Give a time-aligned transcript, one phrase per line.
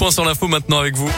[0.00, 1.10] point sur l'info maintenant avec vous.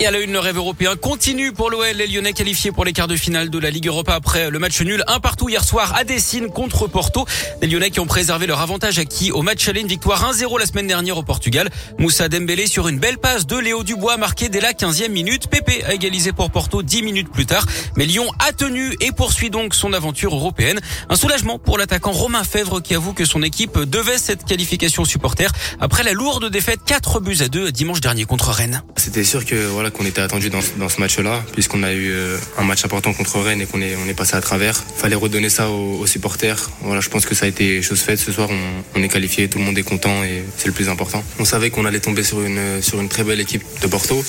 [0.00, 1.86] Et à la une, le rêve européen continue pour l'OL.
[1.96, 4.80] Les Lyonnais qualifiés pour les quarts de finale de la Ligue Europa après le match
[4.82, 7.24] nul un partout hier soir à Dessine contre Porto.
[7.62, 10.66] Les Lyonnais qui ont préservé leur avantage acquis au match aller, une victoire 1-0 la
[10.66, 11.70] semaine dernière au Portugal.
[11.98, 15.48] Moussa Dembélé sur une belle passe de Léo Dubois marqué dès la 15e minute.
[15.48, 17.64] Pépé a égalisé pour Porto 10 minutes plus tard.
[17.96, 20.80] Mais Lyon a tenu et poursuit donc son aventure européenne.
[21.08, 25.52] Un soulagement pour l'attaquant Romain Fèvre qui avoue que son équipe devait cette qualification supporter
[25.78, 28.82] après la lourde défaite 4 buts à 2 dimanche dernier contre Rennes.
[29.04, 32.64] C'était sûr que voilà qu'on était attendu dans, ce match-là, puisqu'on a eu euh, un
[32.64, 34.82] match important contre Rennes et qu'on est, passé à travers.
[34.96, 36.70] Fallait redonner ça aux, supporters.
[36.98, 38.18] Je pense que ça a été chose faite.
[38.18, 40.88] Ce soir, on, on est qualifié, tout le monde est content et c'est le plus
[40.88, 41.22] important.
[41.38, 44.24] On savait qu'on allait tomber sur une, sur une très belle équipe de Porto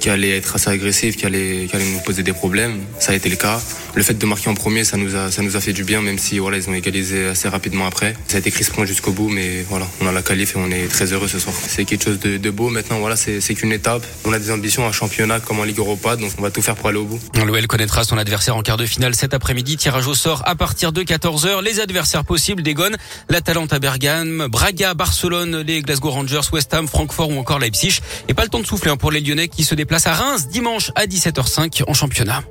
[0.00, 2.80] qui allait être assez agressive, qui allait, qui allait nous poser des problèmes.
[2.98, 3.60] Ça a été le cas.
[3.94, 6.02] Le fait de marquer en premier, ça nous a, ça nous a fait du bien,
[6.02, 8.14] même si voilà, ils ont égalisé assez rapidement après.
[8.28, 10.88] Ça a été crispant jusqu'au bout, mais voilà, on a la qualif et on est
[10.88, 11.54] très heureux ce soir.
[11.56, 12.68] C'est quelque chose de, de beau.
[12.68, 14.06] Maintenant, voilà, c'est qu'une étape.
[14.24, 16.76] On a des ambitions en championnat comme en Ligue Europa, donc on va tout faire
[16.76, 17.20] pour aller au bout.
[17.44, 19.76] L'OL connaîtra son adversaire en quart de finale cet après-midi.
[19.76, 21.62] Tirage au sort à partir de 14h.
[21.62, 22.96] Les adversaires possibles dégonne
[23.28, 28.00] l'Atalanta Bergame, Braga, Barcelone, les Glasgow Rangers, West Ham, Francfort ou encore Leipzig.
[28.28, 30.48] Et pas le temps de souffler hein, pour les Lyonnais qui se déplacent à Reims
[30.48, 32.42] dimanche à 17h05 en championnat.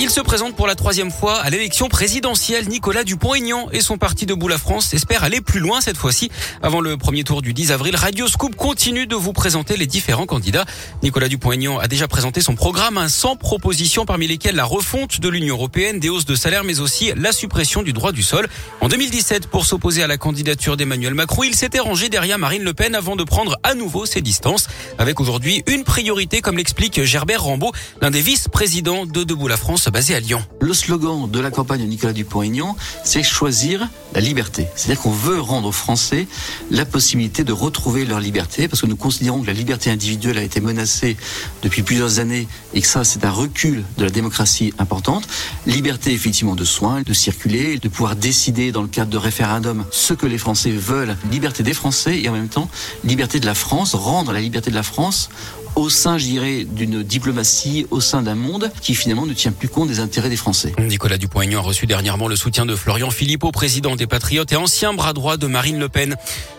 [0.00, 2.68] Il se présente pour la troisième fois à l'élection présidentielle.
[2.68, 6.32] Nicolas Dupont-Aignan et son parti Debout la France espèrent aller plus loin cette fois-ci.
[6.62, 10.26] Avant le premier tour du 10 avril, Radio Scoop continue de vous présenter les différents
[10.26, 10.64] candidats.
[11.04, 15.28] Nicolas Dupont-Aignan a déjà présenté son programme, un 100 propositions parmi lesquelles la refonte de
[15.28, 18.48] l'Union européenne, des hausses de salaire, mais aussi la suppression du droit du sol.
[18.80, 22.74] En 2017, pour s'opposer à la candidature d'Emmanuel Macron, il s'était rangé derrière Marine Le
[22.74, 24.66] Pen avant de prendre à nouveau ses distances,
[24.98, 29.84] avec aujourd'hui une priorité, comme l'explique Gerbert Rambaud, l'un des vice-présidents de Debout la France
[29.94, 30.44] basé à Lyon.
[30.60, 34.66] Le slogan de la campagne de Nicolas Dupont-Aignan, c'est choisir la liberté.
[34.74, 36.26] C'est-à-dire qu'on veut rendre aux Français
[36.72, 40.42] la possibilité de retrouver leur liberté, parce que nous considérons que la liberté individuelle a
[40.42, 41.16] été menacée
[41.62, 45.28] depuis plusieurs années et que ça, c'est un recul de la démocratie importante.
[45.64, 50.12] Liberté, effectivement, de soins, de circuler, de pouvoir décider dans le cadre de référendum ce
[50.12, 51.16] que les Français veulent.
[51.30, 52.68] Liberté des Français et en même temps,
[53.04, 55.28] liberté de la France, rendre la liberté de la France
[55.76, 59.68] au sein, je dirais, d'une diplomatie, au sein d'un monde qui finalement ne tient plus
[59.68, 60.72] compte des intérêts des Français.
[60.78, 64.94] Nicolas Dupont-Aignan a reçu dernièrement le soutien de Florian Philippot, président des Patriotes et ancien
[64.94, 66.16] bras droit de Marine Le Pen.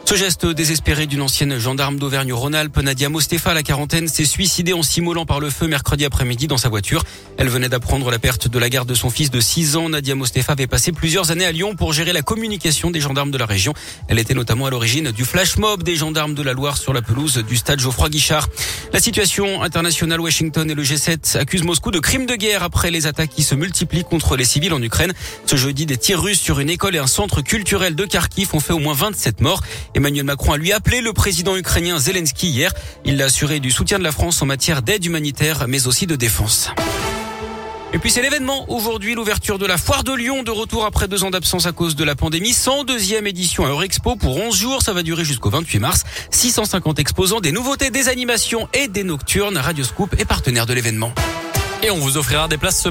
[0.08, 4.84] Ce geste désespéré d'une ancienne gendarme d'Auvergne-Rhône-Alpes, Nadia Mostefa, à la quarantaine, s'est suicidée en
[4.84, 7.04] s'immolant par le feu mercredi après-midi dans sa voiture.
[7.38, 9.90] Elle venait d'apprendre la perte de la garde de son fils de 6 ans.
[9.90, 13.38] Nadia Mostefa avait passé plusieurs années à Lyon pour gérer la communication des gendarmes de
[13.40, 13.74] la région.
[14.08, 17.02] Elle était notamment à l'origine du flash mob des gendarmes de la Loire sur la
[17.02, 18.48] pelouse du stade Geoffroy Guichard.
[18.94, 23.08] La situation internationale, Washington et le G7 accusent Moscou de crimes de guerre après les
[23.08, 25.14] attaques qui se multiplient contre les civils en Ukraine.
[25.48, 28.60] Ce jeudi, des tirs russes sur une école et un centre culturel de Kharkiv ont
[28.60, 29.64] fait au moins 27 morts.
[29.96, 32.74] Emmanuel Macron a lui appelé le président ukrainien Zelensky hier.
[33.06, 36.18] Il l'a assuré du soutien de la France en matière d'aide humanitaire, mais aussi de
[36.18, 36.70] défense.
[37.94, 41.24] Et puis c'est l'événement aujourd'hui, l'ouverture de la foire de Lyon, de retour après deux
[41.24, 42.52] ans d'absence à cause de la pandémie.
[42.52, 46.04] 102e édition à Eurexpo pour 11 jours, ça va durer jusqu'au 28 mars.
[46.30, 49.58] 650 exposants, des nouveautés, des animations et des nocturnes.
[49.58, 51.14] Radio Scoop est partenaire de l'événement.
[51.84, 52.80] Et on vous offrira des places